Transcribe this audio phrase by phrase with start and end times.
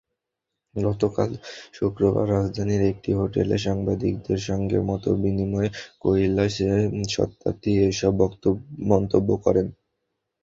[0.75, 1.29] গতকাল
[1.73, 5.69] শুক্রবার রাজধানীর একটি হোটেলে সাংবাদিকদের সঙ্গে মতবিনিময়ে
[5.99, 6.55] কৈলাশ
[7.11, 8.13] সত্যার্থী এসব
[8.91, 9.67] মন্তব্য করেন।